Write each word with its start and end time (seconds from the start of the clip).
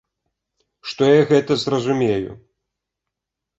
Што 0.91 1.09
я 1.09 1.21
гэта 1.33 1.59
зразумею. 1.65 2.31